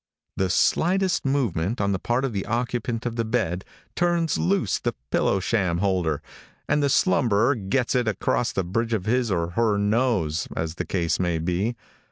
[0.35, 3.63] The slightest movement on the part of the occupant of the bed,
[3.95, 6.23] turns loose the pillow sham holder,
[6.67, 10.85] and the slumberer gets it across the bridge of his or her nose, as the
[10.85, 11.75] case may be.